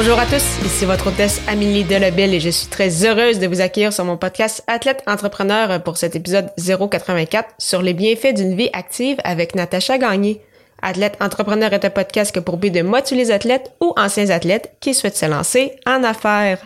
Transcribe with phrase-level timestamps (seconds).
[0.00, 3.60] Bonjour à tous, ici votre hôtesse Amélie Delebel et je suis très heureuse de vous
[3.60, 8.70] accueillir sur mon podcast Athlète Entrepreneur pour cet épisode 084 sur les bienfaits d'une vie
[8.72, 10.40] active avec Natacha Gagné.
[10.82, 14.72] Athlète Entrepreneur est un podcast que pour but de motiver les athlètes ou anciens athlètes
[14.78, 16.64] qui souhaitent se lancer en affaires.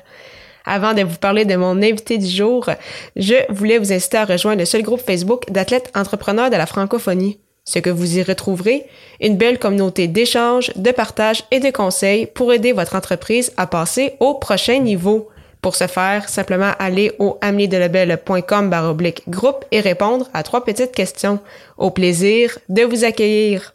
[0.66, 2.68] Avant de vous parler de mon invité du jour,
[3.16, 7.38] je voulais vous inciter à rejoindre le seul groupe Facebook d'athlètes entrepreneurs de la francophonie.
[7.64, 8.86] Ce que vous y retrouverez,
[9.20, 14.14] une belle communauté d'échanges, de partage et de conseils pour aider votre entreprise à passer
[14.20, 15.28] au prochain niveau.
[15.60, 18.96] Pour ce faire, simplement aller au ameliedelebel.com
[19.28, 21.38] groupe et répondre à trois petites questions.
[21.78, 23.72] Au plaisir de vous accueillir.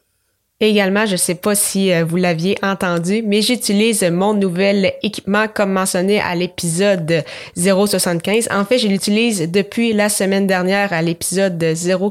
[0.60, 5.46] Également, je ne sais pas si euh, vous l'aviez entendu, mais j'utilise mon nouvel équipement
[5.48, 7.24] comme mentionné à l'épisode
[7.56, 8.50] 075.
[8.52, 11.64] En fait, je l'utilise depuis la semaine dernière à l'épisode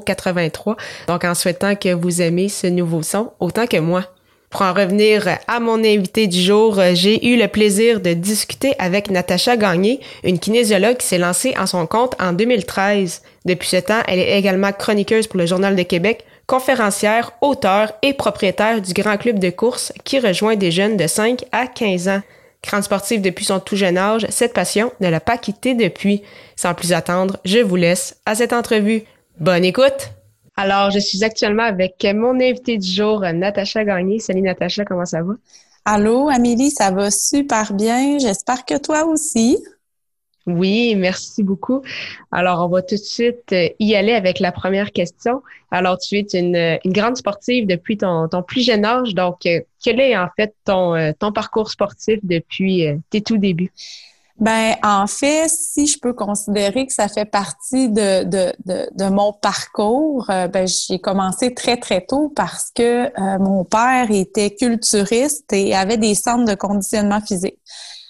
[0.04, 0.76] 083.
[1.08, 4.04] Donc, en souhaitant que vous aimez ce nouveau son autant que moi.
[4.50, 9.10] Pour en revenir à mon invité du jour, j'ai eu le plaisir de discuter avec
[9.10, 13.22] Natacha Gagné, une kinésiologue qui s'est lancée en son compte en 2013.
[13.44, 18.14] Depuis ce temps, elle est également chroniqueuse pour le Journal de Québec, conférencière, auteur et
[18.14, 22.22] propriétaire du grand club de course qui rejoint des jeunes de 5 à 15 ans.
[22.62, 26.22] Grande sportive depuis son tout jeune âge, cette passion ne l'a pas quittée depuis.
[26.56, 29.02] Sans plus attendre, je vous laisse à cette entrevue.
[29.38, 30.10] Bonne écoute!
[30.56, 34.18] Alors, je suis actuellement avec mon invité du jour, Natacha Gagné.
[34.20, 35.34] Salut Natacha, comment ça va?
[35.84, 38.18] Allô, Amélie, ça va super bien.
[38.18, 39.58] J'espère que toi aussi.
[40.46, 41.82] Oui, merci beaucoup.
[42.30, 45.42] Alors, on va tout de suite euh, y aller avec la première question.
[45.72, 49.12] Alors, tu es une, grande sportive depuis ton, plus jeune âge.
[49.14, 53.72] Donc, euh, quel est en fait ton, euh, ton parcours sportif depuis tes tout débuts?
[54.38, 60.68] Ben, en fait, si je peux considérer que ça fait partie de, mon parcours, ben,
[60.68, 66.44] j'ai commencé très, très tôt parce que mon père était culturiste et avait des centres
[66.44, 67.58] de conditionnement physique.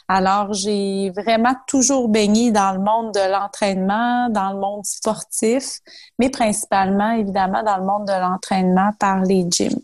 [0.08, 5.80] Alors, j'ai vraiment toujours baigné dans le monde de l'entraînement, dans le monde sportif,
[6.18, 9.80] mais principalement, évidemment, dans le monde de l'entraînement par les gyms.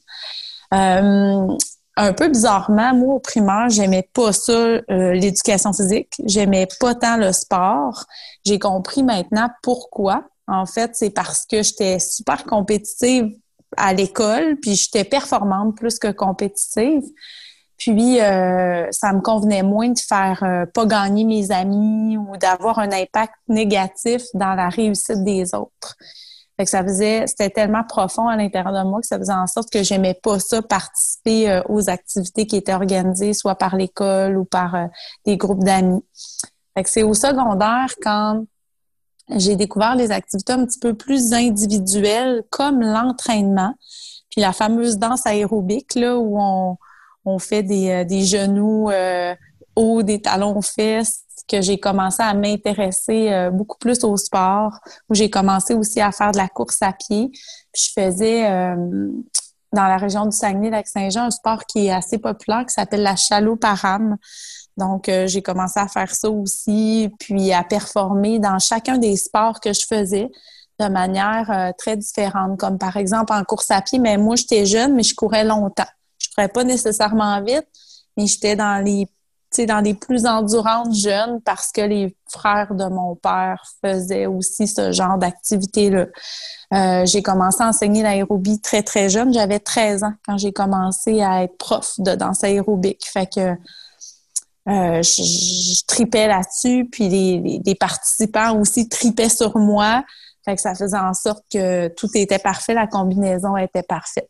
[0.75, 1.49] Euh,
[1.97, 4.81] un peu bizarrement, moi, au primaire, j'aimais pas ça, euh,
[5.13, 6.15] l'éducation physique.
[6.25, 8.07] J'aimais pas tant le sport.
[8.47, 10.25] J'ai compris maintenant pourquoi.
[10.47, 13.31] En fait, c'est parce que j'étais super compétitive
[13.77, 17.03] à l'école, puis j'étais performante plus que compétitive.
[17.85, 22.79] Puis, euh, ça me convenait moins de faire euh, pas gagner mes amis ou d'avoir
[22.79, 25.97] un impact négatif dans la réussite des autres.
[26.57, 29.49] Fait que ça faisait, c'était tellement profond à l'intérieur de moi que ça faisait en
[29.49, 34.37] sorte que j'aimais pas ça participer euh, aux activités qui étaient organisées, soit par l'école
[34.37, 34.77] ou par
[35.27, 36.05] des groupes d'amis.
[36.77, 38.45] Fait que c'est au secondaire quand
[39.31, 43.75] j'ai découvert les activités un petit peu plus individuelles, comme l'entraînement,
[44.31, 46.77] puis la fameuse danse aérobique là où on
[47.25, 49.35] on fait des, euh, genoux euh,
[49.77, 54.79] hauts, des talons fesses, que j'ai commencé à m'intéresser euh, beaucoup plus au sport,
[55.09, 57.31] où j'ai commencé aussi à faire de la course à pied.
[57.75, 58.43] je faisais
[59.73, 63.65] dans la région du Saguenay-Lac-Saint-Jean un sport qui est assez populaire qui s'appelle la chaloupe
[63.65, 64.17] à rame.
[64.77, 69.73] Donc, j'ai commencé à faire ça aussi, puis à performer dans chacun des sports que
[69.73, 70.31] je faisais
[70.79, 72.59] de manière très différente.
[72.59, 75.85] Comme par exemple en course à pied, mais moi, j'étais jeune, mais je courais longtemps
[76.35, 77.67] courais pas nécessairement vite,
[78.17, 79.07] mais j'étais dans les
[79.61, 84.93] dans les plus endurantes jeunes parce que les frères de mon père faisaient aussi ce
[84.93, 86.07] genre d'activité-là.
[86.75, 89.33] Euh, j'ai commencé à enseigner l'aérobie très, très jeune.
[89.33, 93.05] J'avais 13 ans quand j'ai commencé à être prof de danse aérobique.
[93.07, 93.41] Fait que
[94.69, 100.05] euh, je, tripais là-dessus, puis les, les, participants aussi tripaient sur moi.
[100.45, 104.29] Fait que ça faisait en sorte que tout était parfait, la combinaison était parfaite.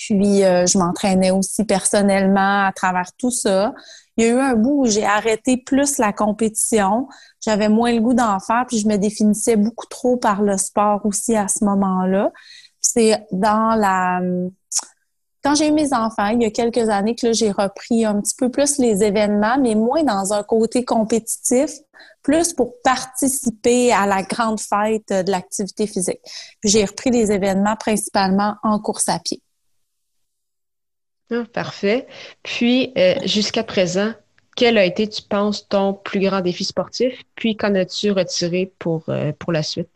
[0.00, 3.74] Puis, euh, je m'entraînais aussi personnellement à travers tout ça.
[4.16, 7.06] Il y a eu un bout où j'ai arrêté plus la compétition.
[7.44, 11.04] J'avais moins le goût d'en faire, puis je me définissais beaucoup trop par le sport
[11.04, 12.32] aussi à ce moment-là.
[12.80, 14.20] C'est dans la...
[15.44, 18.34] Quand j'ai eu mes enfants, il y a quelques années que j'ai repris un petit
[18.38, 21.70] peu plus les événements, mais moins dans un côté compétitif,
[22.22, 26.20] plus pour participer à la grande fête de l'activité physique.
[26.60, 29.42] Puis j'ai repris les événements principalement en course à pied.
[31.30, 32.06] Ah, parfait.
[32.42, 34.12] Puis, euh, jusqu'à présent,
[34.56, 37.22] quel a été, tu penses, ton plus grand défi sportif?
[37.36, 39.88] Puis, qu'en as-tu retiré pour, euh, pour la suite?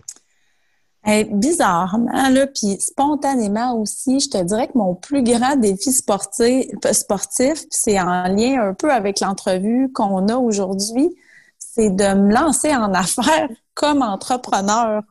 [1.33, 7.65] bizarrement, là, puis spontanément aussi, je te dirais que mon plus grand défi sportif, sportif
[7.69, 11.15] c'est en lien un peu avec l'entrevue qu'on a aujourd'hui,
[11.59, 15.03] c'est de me lancer en affaires comme entrepreneur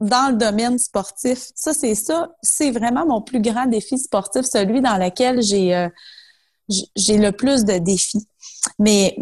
[0.00, 1.50] dans le domaine sportif.
[1.54, 5.88] Ça, c'est ça, c'est vraiment mon plus grand défi sportif, celui dans lequel j'ai euh,
[6.96, 8.26] j'ai le plus de défis.
[8.78, 9.16] Mais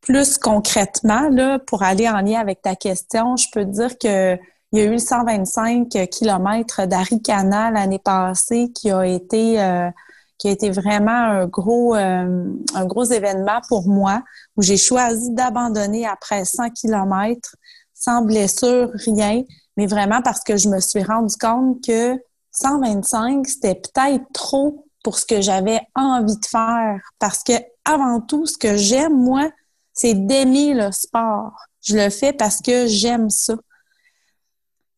[0.00, 4.38] plus concrètement, là, pour aller en lien avec ta question, je peux te dire que
[4.72, 9.88] il y a eu le 125 km d'Aricana l'année passée qui a été euh,
[10.36, 14.22] qui a été vraiment un gros euh, un gros événement pour moi
[14.56, 17.54] où j'ai choisi d'abandonner après 100 km
[17.94, 19.42] sans blessure, rien,
[19.76, 22.18] mais vraiment parce que je me suis rendu compte que
[22.52, 27.52] 125 c'était peut-être trop pour ce que j'avais envie de faire parce que
[27.84, 29.50] avant tout ce que j'aime moi
[29.94, 31.54] c'est d'aimer le sport.
[31.82, 33.54] Je le fais parce que j'aime ça.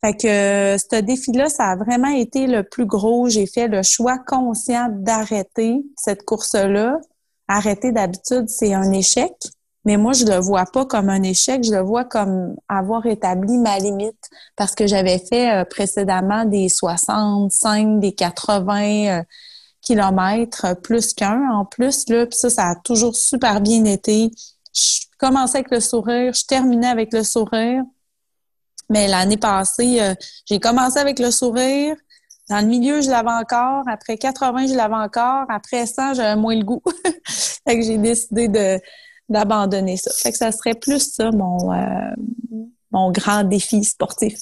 [0.03, 3.29] Fait que euh, ce défi-là, ça a vraiment été le plus gros.
[3.29, 6.99] J'ai fait le choix conscient d'arrêter cette course-là.
[7.49, 9.33] Arrêter d'habitude, c'est un échec.
[9.87, 13.57] Mais moi, je le vois pas comme un échec, je le vois comme avoir établi
[13.57, 19.23] ma limite parce que j'avais fait euh, précédemment des 65, des 80 euh,
[19.83, 22.09] kilomètres, plus qu'un en plus.
[22.09, 24.33] Là, Puis ça, ça a toujours super bien été.
[24.75, 27.85] Je commençais avec le sourire, je terminais avec le sourire.
[28.91, 30.15] Mais l'année passée, euh,
[30.47, 31.95] j'ai commencé avec le sourire.
[32.51, 33.85] Dans le milieu, je l'avais encore.
[33.87, 35.45] Après 80, je l'avais encore.
[35.49, 36.83] Après 100, j'avais moins le goût.
[37.29, 38.81] fait que j'ai décidé de
[39.29, 40.11] d'abandonner ça.
[40.13, 42.15] Fait que ça serait plus ça mon euh,
[42.91, 44.39] mon grand défi sportif.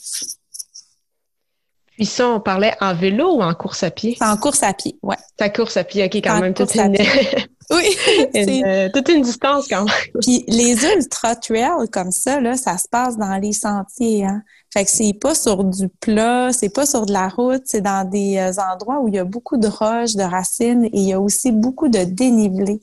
[1.97, 4.17] Puis ça, on parlait en vélo ou en course à pied?
[4.21, 5.17] en course à pied, ouais.
[5.37, 6.53] Ta course à pied, OK, quand même.
[6.53, 6.97] Toute une...
[7.71, 7.97] oui.
[8.67, 9.95] Euh, toute une distance quand même.
[10.21, 14.25] Puis les ultra trails comme ça, là, ça se passe dans les sentiers.
[14.25, 14.43] Hein?
[14.73, 18.09] Fait que c'est pas sur du plat, c'est pas sur de la route, c'est dans
[18.09, 21.13] des euh, endroits où il y a beaucoup de roches, de racines et il y
[21.13, 22.81] a aussi beaucoup de dénivelé.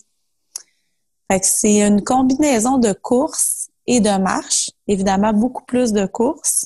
[1.42, 4.72] C'est une combinaison de courses et de marche.
[4.88, 6.66] Évidemment, beaucoup plus de courses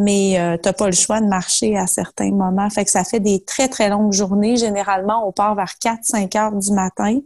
[0.00, 2.68] mais euh, tu n'as pas le choix de marcher à certains moments.
[2.70, 4.56] Fait que ça fait des très, très longues journées.
[4.56, 7.18] Généralement, on part vers 4-5 heures du matin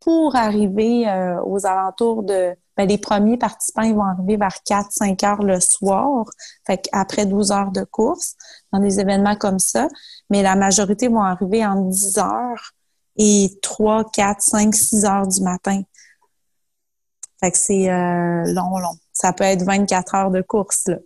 [0.00, 2.54] pour arriver euh, aux alentours de...
[2.76, 6.26] Ben, les premiers participants, ils vont arriver vers 4-5 heures le soir,
[6.64, 8.34] fait après 12 heures de course,
[8.72, 9.88] dans des événements comme ça.
[10.30, 12.72] Mais la majorité vont arriver en 10 heures
[13.16, 15.82] et 3, 4, 5, 6 heures du matin.
[17.40, 18.96] Fait que c'est euh, long, long.
[19.12, 20.96] Ça peut être 24 heures de course, là.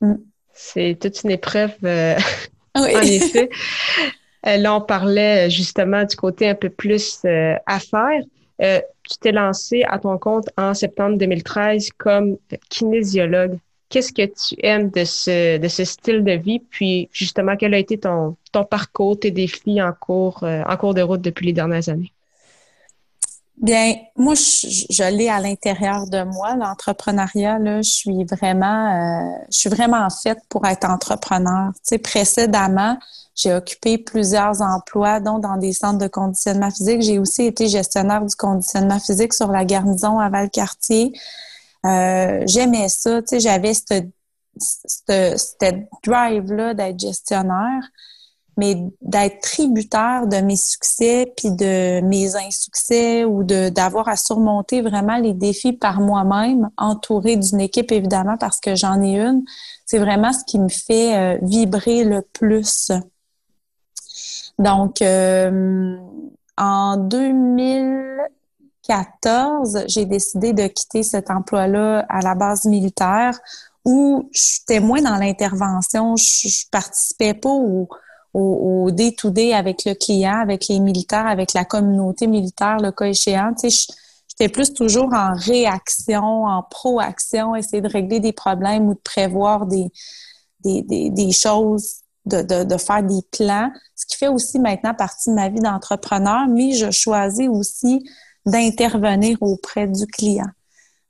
[0.00, 0.16] Mm.
[0.52, 2.16] C'est toute une épreuve, euh,
[2.74, 3.48] en effet.
[4.46, 8.22] Euh, là, on parlait justement du côté un peu plus euh, affaires.
[8.60, 12.36] tu t'es lancé à ton compte en septembre 2013 comme
[12.68, 13.58] kinésiologue.
[13.88, 16.60] Qu'est-ce que tu aimes de ce, de ce style de vie?
[16.60, 21.02] Puis, justement, quel a été ton, ton parcours, tes défis en cours, en cours de
[21.02, 22.12] route depuis les dernières années?
[23.58, 27.58] Bien, moi, je, je l'ai à l'intérieur de moi, l'entrepreneuriat.
[27.76, 31.72] Je suis vraiment, euh, je suis vraiment faite pour être entrepreneur.
[31.74, 32.98] Tu sais, précédemment,
[33.36, 37.02] j'ai occupé plusieurs emplois, dont dans des centres de conditionnement physique.
[37.02, 41.12] J'ai aussi été gestionnaire du conditionnement physique sur la garnison à Valcartier.
[41.86, 43.20] Euh, J'aimais ça.
[43.22, 44.08] Tu sais, j'avais cette,
[44.56, 47.82] cette, cette drive-là d'être gestionnaire
[48.56, 55.16] mais d'être tributaire de mes succès puis de mes insuccès ou d'avoir à surmonter vraiment
[55.16, 59.42] les défis par moi-même, entourée d'une équipe évidemment parce que j'en ai une,
[59.86, 62.90] c'est vraiment ce qui me fait euh, vibrer le plus.
[64.58, 65.96] Donc euh,
[66.58, 73.40] en 2014, j'ai décidé de quitter cet emploi-là à la base militaire
[73.84, 77.88] où j'étais moins dans l'intervention, je, je participais pas au
[78.34, 83.52] au, day-to-day avec le client, avec les militaires, avec la communauté militaire, le cas échéant.
[83.54, 83.92] Tu sais,
[84.28, 89.66] j'étais plus toujours en réaction, en proaction, essayer de régler des problèmes ou de prévoir
[89.66, 89.90] des,
[90.60, 94.94] des, des, des choses, de, de, de, faire des plans, ce qui fait aussi maintenant
[94.94, 98.04] partie de ma vie d'entrepreneur, mais je choisis aussi
[98.46, 100.46] d'intervenir auprès du client.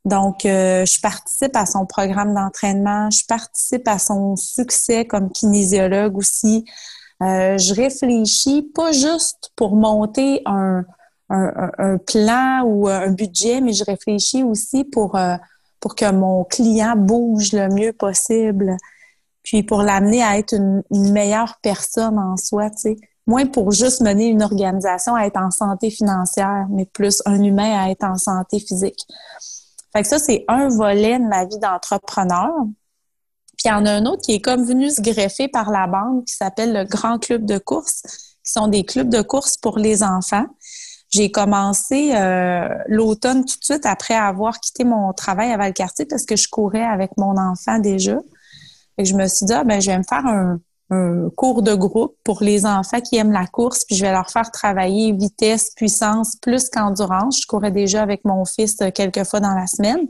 [0.04, 6.16] Donc, euh, je participe à son programme d'entraînement, je participe à son succès comme kinésiologue
[6.16, 6.64] aussi.
[7.22, 10.84] Euh, je réfléchis pas juste pour monter un,
[12.06, 15.36] plan ou un budget, mais je réfléchis aussi pour, euh,
[15.80, 18.76] pour que mon client bouge le mieux possible,
[19.42, 22.96] puis pour l'amener à être une, meilleure personne en soi, tu sais.
[23.26, 27.82] moins pour juste mener une organisation à être en santé financière, mais plus un humain
[27.82, 29.06] à être en santé physique.
[29.94, 32.50] Fait que ça, c'est un volet de ma vie d'entrepreneur.
[33.62, 35.86] Puis il y en a un autre qui est comme venu se greffer par la
[35.86, 38.02] bande qui s'appelle le Grand Club de course,
[38.44, 40.46] qui sont des clubs de course pour les enfants.
[41.10, 46.24] J'ai commencé euh, l'automne tout de suite après avoir quitté mon travail à Valcartier parce
[46.24, 48.18] que je courais avec mon enfant déjà.
[48.98, 50.58] Et je me suis dit, ah, ben, je vais me faire un,
[50.90, 54.28] un cours de groupe pour les enfants qui aiment la course, puis je vais leur
[54.30, 57.42] faire travailler vitesse, puissance, plus qu'endurance.
[57.42, 60.08] Je courais déjà avec mon fils euh, quelques fois dans la semaine.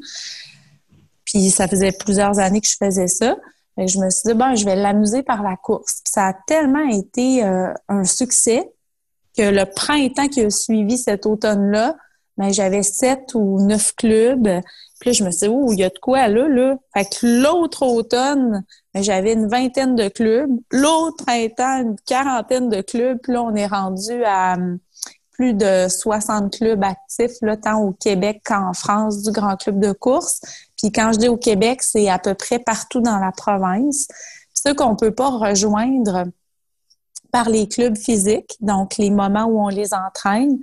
[1.33, 3.37] Puis ça faisait plusieurs années que je faisais ça.
[3.79, 6.03] Je me suis dit, bon, je vais l'amuser par la course.
[6.05, 8.71] Puis ça a tellement été euh, un succès
[9.37, 11.97] que le printemps qui a suivi cet automne-là,
[12.37, 14.61] ben, j'avais sept ou neuf clubs.
[15.01, 16.77] Puis là, je me suis dit, oh, il y a de quoi là, là.
[16.95, 18.63] Fait que l'autre automne,
[18.93, 20.51] ben, j'avais une vingtaine de clubs.
[20.71, 23.19] L'autre printemps, une quarantaine de clubs.
[23.23, 24.79] Puis là, on est rendu à hum,
[25.33, 30.41] plus de 60 clubs actifs, tant au Québec qu'en France, du Grand Club de course.
[30.83, 34.09] Puis quand je dis au Québec, c'est à peu près partout dans la province.
[34.53, 36.25] Ce qu'on peut pas rejoindre
[37.31, 40.59] par les clubs physiques, donc les moments où on les entraîne,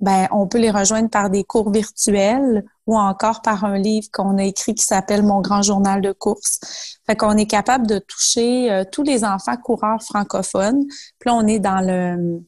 [0.00, 4.38] ben on peut les rejoindre par des cours virtuels ou encore par un livre qu'on
[4.38, 6.58] a écrit qui s'appelle Mon grand journal de course.
[7.06, 10.86] Fait qu'on est capable de toucher euh, tous les enfants coureurs francophones.
[11.18, 12.42] Puis là, on est dans le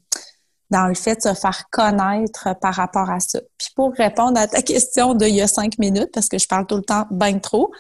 [0.73, 3.39] dans le fait de se faire connaître par rapport à ça.
[3.59, 6.67] Puis pour répondre à ta question d'il y a cinq minutes, parce que je parle
[6.67, 7.71] tout le temps bien trop,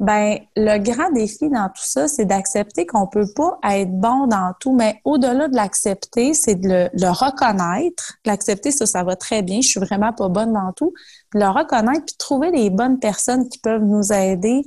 [0.00, 4.52] ben le grand défi dans tout ça, c'est d'accepter qu'on peut pas être bon dans
[4.58, 8.14] tout, mais au-delà de l'accepter, c'est de le, reconnaître.
[8.26, 9.60] L'accepter, ça, ça va très bien.
[9.60, 10.92] Je suis vraiment pas bonne dans tout.
[11.32, 14.64] Le reconnaître, puis trouver les bonnes personnes qui peuvent nous aider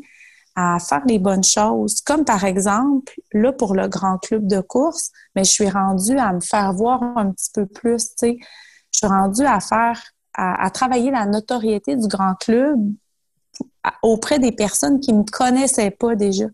[0.60, 2.02] à faire les bonnes choses.
[2.02, 6.34] Comme par exemple, là, pour le grand club de course, mais je suis rendue à
[6.34, 8.38] me faire voir un petit peu plus, tu sais.
[8.92, 10.02] Je suis rendue à faire,
[10.34, 12.80] à, travailler la notoriété du grand club
[14.02, 16.46] auprès des personnes qui me connaissaient pas déjà.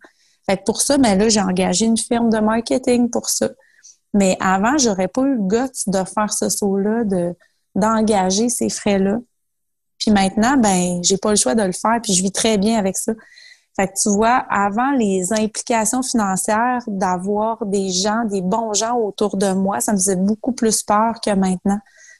[0.45, 3.47] Fait que pour ça, mais ben là, j'ai engagé une firme de marketing pour ça.
[4.13, 7.33] Mais avant, j'aurais pas eu le goût de faire ce saut-là, de,
[7.73, 9.19] d'engager ces frais-là.
[9.97, 12.77] Puis maintenant, ben, j'ai pas le choix de le faire, puis je vis très bien
[12.77, 13.13] avec ça.
[13.75, 19.35] Fait que tu vois, avant les implications financières d'avoir des gens, des bons gens autour
[19.35, 21.79] de moi, ça me faisait beaucoup plus peur que maintenant.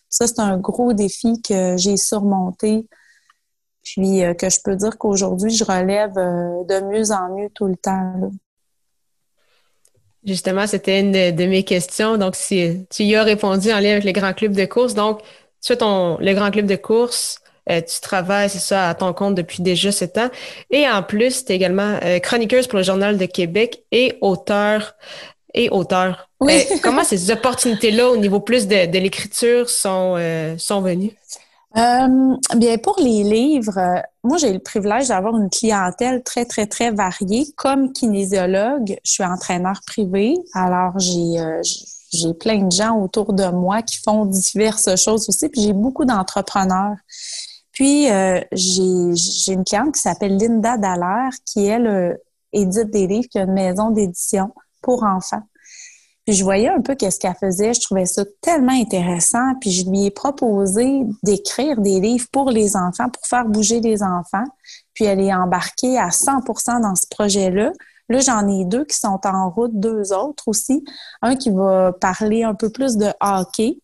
[0.10, 2.88] Ça, c'est un gros défi que j'ai surmonté.
[3.84, 7.68] Puis euh, que je peux dire qu'aujourd'hui, je relève euh, de mieux en mieux tout
[7.68, 8.32] le temps.
[10.24, 12.18] Justement, c'était une de, mes questions.
[12.18, 15.20] Donc, si tu y as répondu en lien avec les grands clubs de course, donc
[15.20, 17.40] tu fais ton le grand club de course,
[17.70, 20.30] euh, tu travailles, c'est ça, à ton compte depuis déjà sept ans.
[20.70, 24.96] Et en plus, tu es également euh, chroniqueuse pour le Journal de Québec et auteur.
[25.54, 26.30] Et auteur.
[26.40, 26.54] Oui.
[26.54, 30.18] Euh, comment ces opportunités-là au niveau plus de, de l'écriture sont,
[30.58, 31.12] sont venues?
[31.76, 37.48] bien, pour les livres, moi, j'ai le privilège d'avoir une clientèle très, très, très variée.
[37.56, 40.36] Comme kinésiologue, je suis entraîneur privé.
[40.54, 41.40] Alors, j'ai
[42.14, 45.50] j'ai plein de gens autour de moi qui font diverses choses aussi.
[45.50, 46.96] Puis j'ai beaucoup d'entrepreneurs.
[47.74, 52.14] Puis, euh, j'ai une cliente qui s'appelle Linda Dallaire, qui, elle, euh,
[52.54, 55.42] édite des livres, qui a une maison d'édition pour enfants.
[56.26, 57.74] Puis je voyais un peu qu'est-ce qu'elle faisait.
[57.74, 59.56] Je trouvais ça tellement intéressant.
[59.60, 64.04] Puis je lui ai proposé d'écrire des livres pour les enfants, pour faire bouger les
[64.04, 64.46] enfants.
[64.94, 67.74] Puis elle est embarquée à 100% dans ce projet-là.
[68.10, 70.86] Là, j'en ai deux qui sont en route, deux autres aussi.
[71.22, 73.80] Un qui va parler un peu plus de hockey,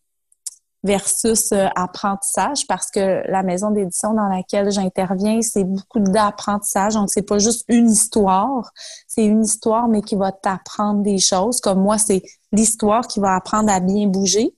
[0.83, 6.93] versus euh, apprentissage parce que la maison d'édition dans laquelle j'interviens, c'est beaucoup d'apprentissage.
[6.93, 8.71] Donc, c'est pas juste une histoire,
[9.07, 11.59] c'est une histoire, mais qui va t'apprendre des choses.
[11.59, 14.55] Comme moi, c'est l'histoire qui va apprendre à bien bouger.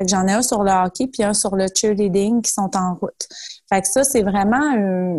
[0.00, 3.28] j'en ai un sur le hockey puis un sur le cheerleading qui sont en route.
[3.68, 5.18] Fait que ça, c'est vraiment un,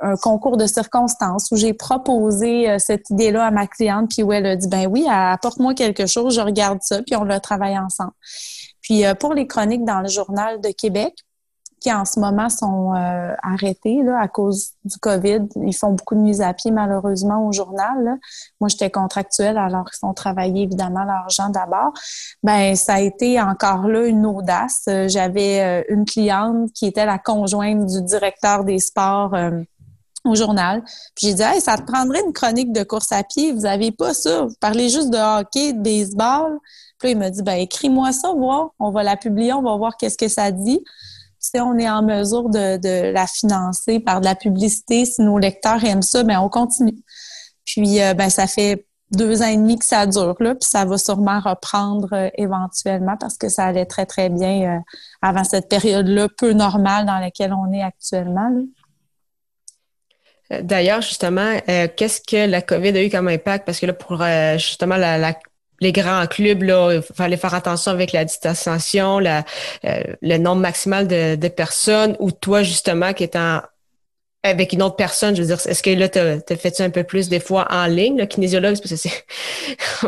[0.00, 4.32] un, concours de circonstances où j'ai proposé euh, cette idée-là à ma cliente, puis où
[4.32, 7.78] elle a dit, ben oui, apporte-moi quelque chose, je regarde ça, puis on l'a travaillé
[7.78, 8.12] ensemble.
[8.88, 11.14] Puis euh, pour les chroniques dans le journal de Québec,
[11.78, 15.42] qui en ce moment sont euh, arrêtées là, à cause du COVID.
[15.64, 18.18] Ils font beaucoup de mise à pied malheureusement au journal.
[18.60, 21.92] Moi, j'étais contractuelle, alors ils font travailler évidemment l'argent d'abord.
[22.42, 24.86] Ben, ça a été encore là une audace.
[24.88, 29.36] Euh, j'avais une cliente qui était la conjointe du directeur des sports
[30.24, 30.82] au journal.
[31.14, 33.52] Puis j'ai dit, hey, ça te prendrait une chronique de course à pied?
[33.52, 34.46] Vous avez pas ça.
[34.46, 36.58] Vous parlez juste de hockey, de baseball.
[37.04, 38.70] Il m'a dit, ben écris-moi ça, voir.
[38.78, 40.80] On va la publier, on va voir qu'est-ce que ça dit.
[41.38, 45.82] Si on est en mesure de, la financer par de la publicité, si nos lecteurs
[45.84, 46.98] aiment ça, ben on continue.
[47.64, 50.84] Puis, euh, ben ça fait deux ans et demi que ça dure, là, puis ça
[50.84, 54.80] va sûrement reprendre euh, éventuellement parce que ça allait très, très bien euh,
[55.22, 58.50] avant cette période-là peu normale dans laquelle on est actuellement.
[60.50, 63.66] D'ailleurs, justement, qu'est-ce que la COVID a eu comme impact?
[63.66, 64.24] Parce que là, pour
[64.56, 65.34] justement la,
[65.80, 69.44] les grands clubs, là, il fallait faire attention avec la distanciation, la,
[69.84, 73.60] le nombre maximal de, de personnes, ou toi, justement, qui est en
[74.44, 76.90] avec une autre personne, je veux dire, est-ce que là, tu as, fait ça un
[76.90, 79.08] peu plus des fois en ligne, le kinésiologue, parce que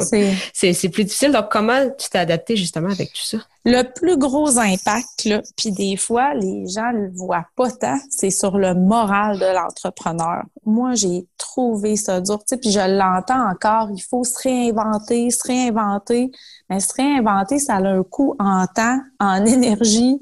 [0.52, 1.32] c'est, c'est, plus difficile.
[1.32, 3.38] Donc, comment tu t'es adapté justement avec tout ça?
[3.64, 7.98] Le plus gros impact, là, puis des fois, les gens ne le voient pas tant,
[8.08, 10.44] c'est sur le moral de l'entrepreneur.
[10.64, 15.30] Moi, j'ai trouvé ça dur, tu sais, puis je l'entends encore, il faut se réinventer,
[15.30, 16.30] se réinventer.
[16.70, 20.20] Mais se réinventer, ça a un coût en temps, en énergie,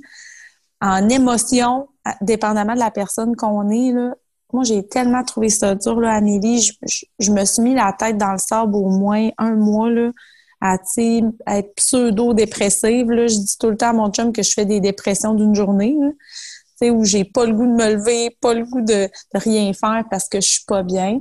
[0.81, 1.89] en émotion,
[2.21, 4.15] dépendamment de la personne qu'on est, là,
[4.53, 6.71] moi, j'ai tellement trouvé ça dur, là, Amélie.
[7.19, 10.11] Je, me suis mis la tête dans le sable au moins un mois, là,
[10.61, 13.11] à, être pseudo-dépressive.
[13.11, 13.27] Là.
[13.27, 15.97] Je dis tout le temps à mon chum que je fais des dépressions d'une journée,
[16.01, 19.73] là, où j'ai pas le goût de me lever, pas le goût de, de rien
[19.75, 21.21] faire parce que je suis pas bien.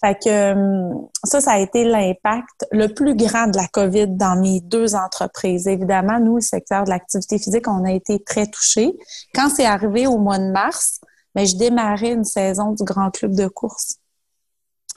[0.00, 4.38] Fait que euh, ça, ça a été l'impact le plus grand de la COVID dans
[4.38, 5.66] mes deux entreprises.
[5.66, 8.92] Évidemment, nous, le secteur de l'activité physique, on a été très touchés.
[9.34, 11.00] Quand c'est arrivé au mois de mars,
[11.34, 13.96] ben, je démarrais une saison du grand club de course.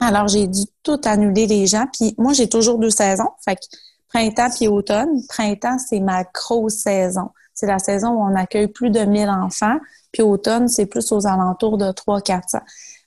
[0.00, 1.86] Alors, j'ai dû tout annuler les gens.
[1.92, 3.28] Puis moi, j'ai toujours deux saisons.
[3.44, 3.60] Fait que
[4.08, 5.22] printemps puis automne.
[5.28, 7.30] Printemps, c'est ma grosse saison.
[7.54, 9.78] C'est la saison où on accueille plus de 1000 enfants.
[10.12, 12.60] Puis automne, c'est plus aux alentours de 300-400.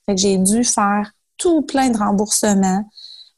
[0.05, 2.85] Fait que j'ai dû faire tout plein de remboursements.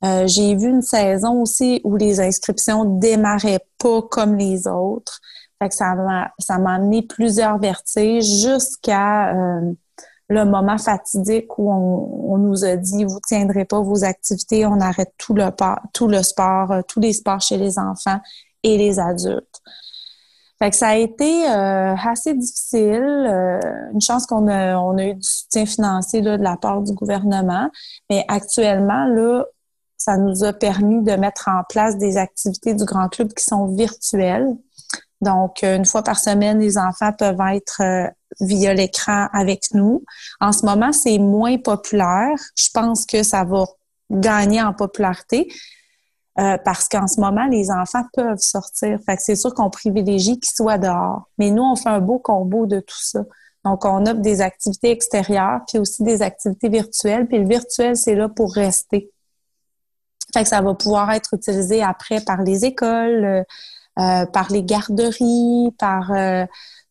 [0.03, 5.19] Euh, j'ai vu une saison aussi où les inscriptions démarraient pas comme les autres.
[5.61, 9.73] Fait ça m'a ça m'a amené plusieurs vertiges jusqu'à euh,
[10.27, 15.13] le moment fatidique où on, nous a dit vous tiendrez pas vos activités, on arrête
[15.17, 15.45] tout le
[15.93, 18.19] tout le sport, euh, tous les sports chez les enfants
[18.63, 19.54] et les adultes.
[20.59, 23.03] Fait que ça a été euh, assez difficile.
[23.03, 23.59] Euh,
[23.93, 27.69] une chance qu'on a, eu du soutien financier là, de la part du gouvernement.
[28.09, 29.43] Mais actuellement, là,
[29.97, 33.67] ça nous a permis de mettre en place des activités du Grand Club qui sont
[33.75, 34.55] virtuelles.
[35.21, 38.07] Donc, une fois par semaine, les enfants peuvent être euh,
[38.41, 40.03] via l'écran avec nous.
[40.39, 42.35] En ce moment, c'est moins populaire.
[42.57, 43.65] Je pense que ça va
[44.11, 45.47] gagner en popularité.
[46.37, 48.99] Euh, parce qu'en ce moment, les enfants peuvent sortir.
[49.05, 51.29] Fait que c'est sûr qu'on privilégie qu'ils soient dehors.
[51.37, 53.23] Mais nous, on fait un beau combo de tout ça.
[53.63, 57.25] Donc, on offre des activités extérieures, puis aussi des activités virtuelles.
[57.27, 59.11] Puis le virtuel, c'est là pour rester.
[60.33, 63.43] Fait que ça va pouvoir être utilisé après par les écoles, euh,
[63.99, 66.11] euh, par les garderies, par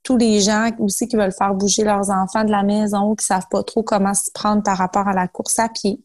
[0.03, 3.49] tous les gens aussi qui veulent faire bouger leurs enfants de la maison, qui savent
[3.51, 6.03] pas trop comment se prendre par rapport à la course à pied.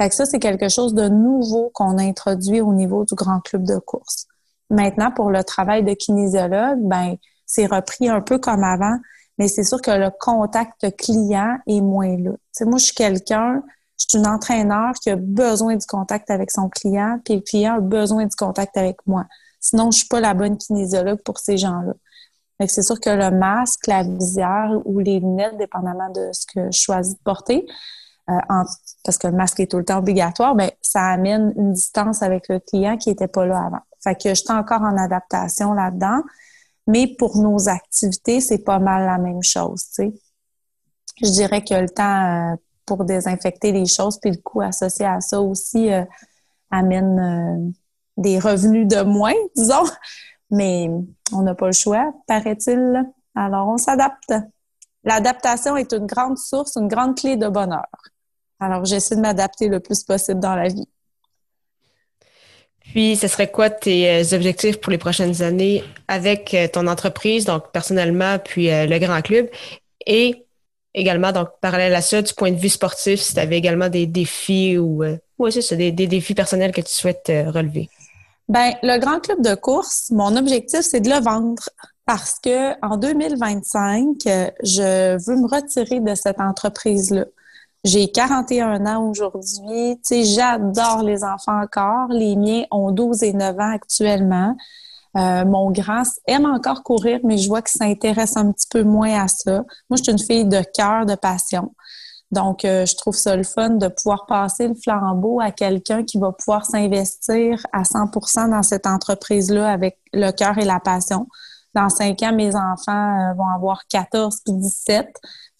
[0.00, 3.40] Fait que ça, c'est quelque chose de nouveau qu'on a introduit au niveau du grand
[3.40, 4.26] club de course.
[4.70, 8.98] Maintenant, pour le travail de kinésiologue, ben, c'est repris un peu comme avant,
[9.38, 12.32] mais c'est sûr que le contact client est moins là.
[12.66, 13.62] moi, je suis quelqu'un,
[13.98, 17.76] je suis une entraîneur qui a besoin du contact avec son client, puis le client
[17.76, 19.24] a besoin du contact avec moi.
[19.60, 21.94] Sinon, je suis pas la bonne kinésiologue pour ces gens-là.
[22.66, 26.78] c'est sûr que le masque, la visière ou les lunettes, dépendamment de ce que je
[26.78, 27.66] choisis de porter,
[28.30, 28.38] euh,
[29.04, 32.48] parce que le masque est tout le temps obligatoire, mais ça amène une distance avec
[32.48, 33.80] le client qui n'était pas là avant.
[34.02, 36.20] Fait que j'étais encore en adaptation là-dedans.
[36.86, 39.84] Mais pour nos activités, c'est pas mal la même chose.
[39.96, 42.56] Je dirais que le temps euh,
[42.86, 46.04] pour désinfecter les choses, puis le coût associé à ça aussi euh,
[46.70, 47.74] amène
[48.16, 49.84] des revenus de moins, disons.
[50.50, 50.90] Mais
[51.32, 53.04] on n'a pas le choix, paraît-il.
[53.34, 54.32] Alors, on s'adapte.
[55.04, 57.86] L'adaptation est une grande source, une grande clé de bonheur.
[58.60, 60.88] Alors, j'essaie de m'adapter le plus possible dans la vie.
[62.92, 67.44] Puis, ce serait quoi tes euh, objectifs pour les prochaines années avec euh, ton entreprise,
[67.44, 69.48] donc personnellement, puis euh, le grand club,
[70.06, 70.46] et
[70.94, 74.06] également, donc, parallèle à ça, du point de vue sportif, si tu avais également des
[74.06, 75.04] défis ou,
[75.38, 77.88] ouais, c'est ça, des, défis personnels que tu souhaites relever?
[78.48, 81.62] Ben, le grand club de course, mon objectif, c'est de le vendre
[82.06, 87.26] parce que en 2025, je veux me retirer de cette entreprise-là.
[87.84, 89.96] J'ai 41 ans aujourd'hui.
[89.96, 92.08] Tu sais, j'adore les enfants encore.
[92.10, 94.56] Les miens ont 12 et 9 ans actuellement.
[95.16, 99.22] Euh, mon grand aime encore courir, mais je vois qu'il s'intéresse un petit peu moins
[99.22, 99.64] à ça.
[99.88, 101.74] Moi, je suis une fille de cœur, de passion.
[102.30, 106.18] Donc, euh, je trouve ça le fun de pouvoir passer le flambeau à quelqu'un qui
[106.18, 111.26] va pouvoir s'investir à 100% dans cette entreprise-là avec le cœur et la passion.
[111.74, 115.08] Dans cinq ans, mes enfants euh, vont avoir 14 puis 17.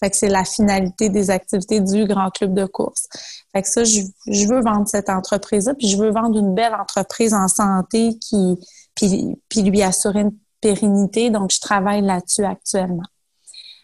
[0.00, 3.08] Fait que c'est la finalité des activités du grand club de course.
[3.52, 7.34] Fait que ça, je, veux vendre cette entreprise-là, puis je veux vendre une belle entreprise
[7.34, 8.58] en santé qui,
[8.94, 11.30] puis, puis lui assurer une pérennité.
[11.30, 13.06] Donc, je travaille là-dessus actuellement.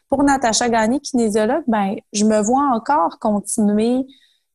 [0.08, 4.06] Pour Natacha Gagné, kinésiologue, ben, je me vois encore continuer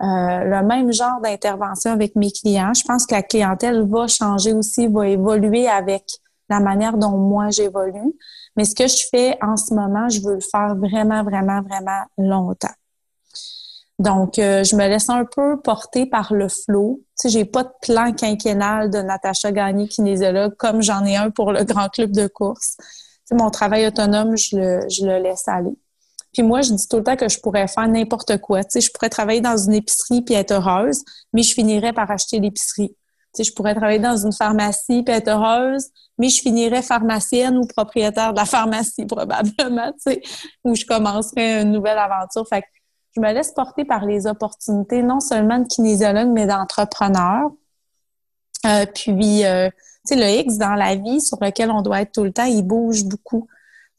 [0.02, 2.74] euh, le même genre d'intervention avec mes clients.
[2.74, 6.06] Je pense que la clientèle va changer aussi, va évoluer avec
[6.50, 8.16] la manière dont moi j'évolue.
[8.60, 12.04] Mais ce que je fais en ce moment, je veux le faire vraiment, vraiment, vraiment
[12.18, 12.68] longtemps.
[14.00, 17.00] Donc, euh, je me laisse un peu porter par le flot.
[17.00, 21.30] Tu sais, j'ai pas de plan quinquennal de Natacha Gagné kinésiologue comme j'en ai un
[21.30, 22.76] pour le grand club de course.
[23.32, 25.78] Mon travail autonome, je le, je le laisse aller.
[26.34, 28.66] Puis moi, je dis tout le temps que je pourrais faire n'importe quoi.
[28.66, 32.12] Tu sais, je pourrais travailler dans une épicerie puis être heureuse, mais je finirais par
[32.12, 32.94] acheter l'épicerie.
[33.34, 35.86] Sais, je pourrais travailler dans une pharmacie puis être heureuse,
[36.18, 40.22] mais je finirais pharmacienne ou propriétaire de la pharmacie probablement, tu sais,
[40.64, 42.48] où je commencerais une nouvelle aventure.
[42.48, 42.68] Fait que
[43.16, 47.52] je me laisse porter par les opportunités, non seulement de kinésiologue, mais d'entrepreneur.
[48.66, 49.70] Euh, puis, euh,
[50.08, 52.46] tu sais, le X dans la vie sur lequel on doit être tout le temps,
[52.46, 53.48] il bouge beaucoup.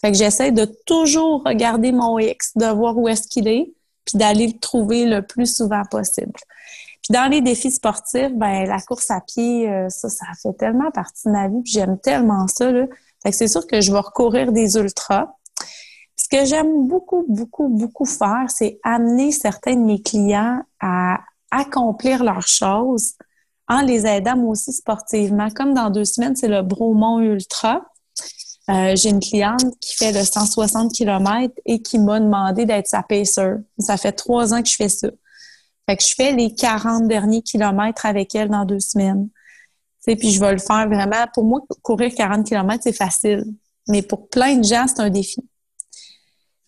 [0.00, 3.72] Fait que j'essaie de toujours regarder mon X, de voir où est-ce qu'il est,
[4.04, 6.38] puis d'aller le trouver le plus souvent possible.
[7.02, 10.90] Puis dans les défis sportifs, ben la course à pied, euh, ça, ça fait tellement
[10.90, 12.70] partie de ma vie, puis j'aime tellement ça.
[12.70, 12.86] Là.
[13.22, 15.28] Fait que c'est sûr que je vais recourir des ultras.
[16.16, 22.22] ce que j'aime beaucoup, beaucoup, beaucoup faire, c'est amener certains de mes clients à accomplir
[22.22, 23.14] leurs choses
[23.68, 25.48] en les aidant moi aussi sportivement.
[25.50, 27.82] Comme dans deux semaines, c'est le Bromont Ultra.
[28.68, 33.02] Euh, j'ai une cliente qui fait le 160 km et qui m'a demandé d'être sa
[33.02, 33.54] pacer.
[33.78, 35.08] Ça fait trois ans que je fais ça.
[35.90, 39.29] Fait que je fais les 40 derniers kilomètres avec elle dans deux semaines.
[39.98, 41.26] sais, puis je vais le faire vraiment.
[41.35, 43.44] Pour moi, courir 40 km, c'est facile.
[43.88, 45.44] Mais pour plein de gens, c'est un défi.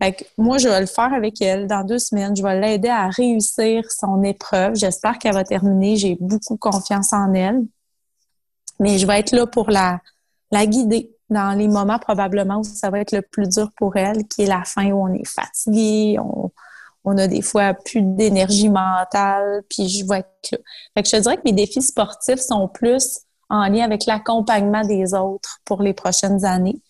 [0.03, 2.35] Fait que moi, je vais le faire avec elle dans deux semaines.
[2.35, 4.75] Je vais l'aider à réussir son épreuve.
[4.75, 5.95] J'espère qu'elle va terminer.
[5.95, 7.63] J'ai beaucoup confiance en elle.
[8.81, 10.01] Mais je vais être là pour la,
[10.51, 14.27] la guider dans les moments probablement où ça va être le plus dur pour elle,
[14.27, 16.51] qui est la fin où on est fatigué, on,
[17.05, 20.59] on a des fois plus d'énergie mentale, puis je être là.
[20.95, 25.15] Fait que je dirais que mes défis sportifs sont plus en lien avec l'accompagnement des
[25.15, 26.81] autres pour les prochaines années.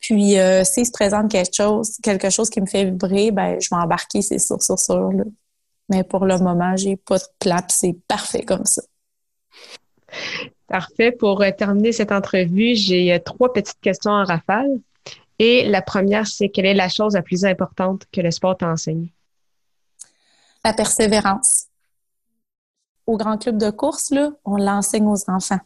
[0.00, 3.68] Puis, euh, s'il se présente quelque chose, quelque chose qui me fait vibrer, ben, je
[3.70, 5.12] vais embarquer, c'est sûr, sûr, sûr.
[5.12, 5.24] Là.
[5.88, 8.82] Mais pour le moment, j'ai pas de plan, c'est parfait comme ça.
[10.68, 11.12] Parfait.
[11.12, 14.78] Pour euh, terminer cette entrevue, j'ai euh, trois petites questions en rafale.
[15.38, 18.68] Et la première, c'est quelle est la chose la plus importante que le sport t'a
[18.68, 19.12] enseigné?
[20.64, 21.66] La persévérance.
[23.06, 25.60] Au grand club de course, là, on l'enseigne aux enfants.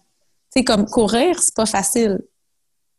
[0.50, 2.20] C'est comme courir, c'est pas facile.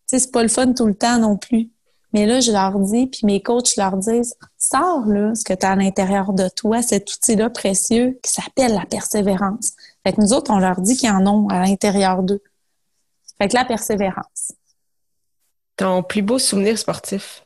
[0.05, 1.69] C'est pas le fun tout le temps non plus.
[2.13, 5.65] Mais là, je leur dis, puis mes coachs leur disent, sors là ce que tu
[5.65, 9.73] as à l'intérieur de toi, cet outil-là précieux qui s'appelle la persévérance.
[10.03, 12.41] Fait que nous autres, on leur dit qu'ils en ont à l'intérieur d'eux.
[13.37, 14.53] Fait que la persévérance.
[15.75, 17.45] Ton plus beau souvenir sportif?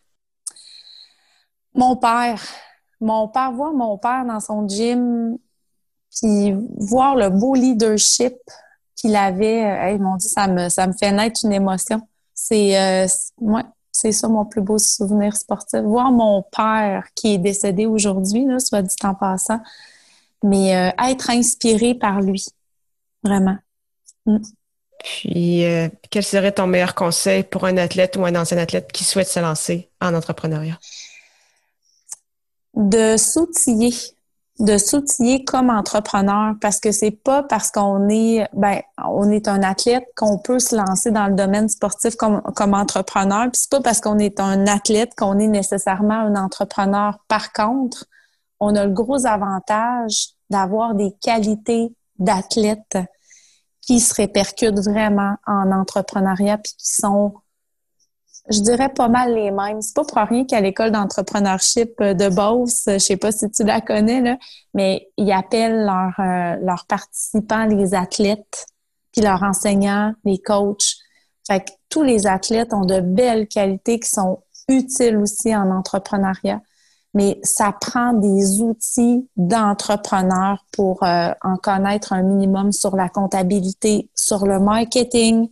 [1.74, 2.42] Mon père.
[3.04, 5.38] Mon père, voir mon père dans son gym,
[6.16, 8.36] puis voir le beau leadership
[8.96, 12.02] qu'il avait, euh, hey, mon Dieu, ça me, fait naître une émotion.
[12.34, 13.08] C'est, euh,
[13.92, 15.82] c'est ça mon plus beau souvenir sportif.
[15.82, 19.60] Voir mon père qui est décédé aujourd'hui, soit dit en passant,
[20.44, 22.46] mais euh, être inspiré par lui,
[23.24, 23.58] vraiment.
[24.26, 24.38] Mm.
[25.04, 29.04] Puis, euh, quel serait ton meilleur conseil pour un athlète ou un ancien athlète qui
[29.04, 30.80] souhaite se lancer en entrepreneuriat?
[32.76, 33.94] De s'outiller,
[34.60, 39.62] de s'outiller comme entrepreneur parce que c'est pas parce qu'on est ben on est un
[39.62, 43.82] athlète qu'on peut se lancer dans le domaine sportif comme, comme entrepreneur puis c'est pas
[43.82, 47.20] parce qu'on est un athlète qu'on est nécessairement un entrepreneur.
[47.28, 48.06] Par contre
[48.60, 52.98] on a le gros avantage d'avoir des qualités d'athlète
[53.82, 57.34] qui se répercutent vraiment en entrepreneuriat puis qui sont
[58.50, 59.82] je dirais pas mal les mêmes.
[59.82, 63.82] C'est pas pour rien qu'à l'école d'entrepreneurship de Beauce, je sais pas si tu la
[63.82, 64.38] connais, là,
[64.74, 68.68] mais ils appellent leurs, euh, leurs participants les athlètes,
[69.12, 70.96] puis leurs enseignants, les coachs.
[71.48, 76.62] Fait que tous les athlètes ont de belles qualités qui sont utiles aussi en entrepreneuriat.
[77.14, 84.10] Mais ça prend des outils d'entrepreneur pour euh, en connaître un minimum sur la comptabilité,
[84.16, 85.48] sur le marketing,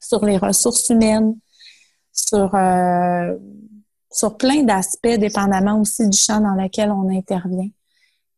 [0.00, 1.34] sur les ressources humaines
[2.26, 3.36] sur, euh,
[4.10, 7.68] sur plein d'aspects, dépendamment aussi du champ dans lequel on intervient.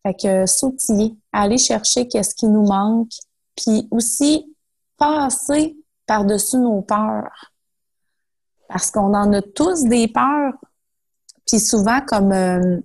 [0.02, 3.12] Fait que s'outiller, aller chercher qu'est-ce qui nous manque,
[3.56, 4.54] puis aussi
[4.96, 7.52] passer par-dessus nos peurs.
[8.68, 10.54] Parce qu'on en a tous des peurs.
[11.46, 12.80] Puis souvent, comme, euh,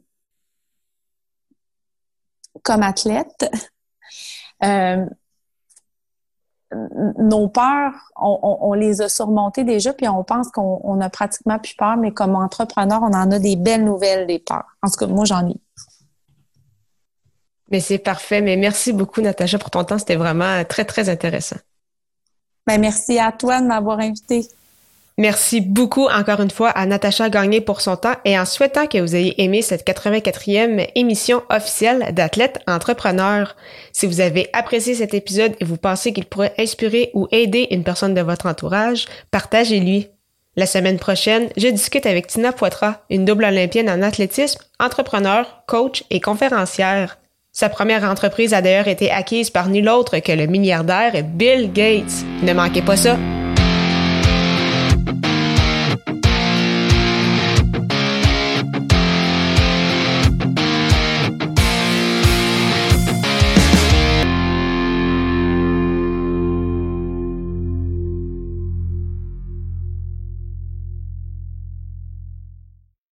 [2.64, 3.50] comme athlète,
[4.64, 5.06] euh,
[7.18, 11.98] nos peurs, on, les a surmontées déjà, puis on pense qu'on a pratiquement plus peur,
[11.98, 14.66] mais comme entrepreneur, on en a des belles nouvelles, des peurs.
[14.82, 15.56] En tout cas, moi, j'en ai.
[17.72, 18.42] Mais c'est parfait.
[18.42, 19.98] Mais merci beaucoup, Natacha, pour ton temps.
[19.98, 21.58] C'était vraiment très, très intéressant.
[22.68, 24.48] Ben, merci à toi de m'avoir invité.
[25.18, 28.98] Merci beaucoup encore une fois à Natacha Gagné pour son temps et en souhaitant que
[28.98, 33.56] vous ayez aimé cette 84e émission officielle d'Athlète Entrepreneur.
[33.94, 37.86] Si vous avez apprécié cet épisode et vous pensez qu'il pourrait inspirer ou aider une
[37.86, 40.10] personne de votre entourage, partagez-lui.
[40.58, 46.04] La semaine prochaine, je discute avec Tina Poitras, une double olympienne en athlétisme, entrepreneur, coach
[46.10, 47.20] et conférencière.
[47.54, 52.26] Sa première entreprise a d'ailleurs été acquise par nul autre que le milliardaire Bill Gates.
[52.44, 53.18] Ne manquez pas ça.